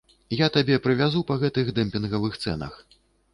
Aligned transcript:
Я 0.37 0.45
табе 0.55 0.79
прывязу 0.85 1.21
па 1.27 1.37
гэтых 1.43 1.69
дэмпінгавых 1.81 2.41
цэнах. 2.43 2.73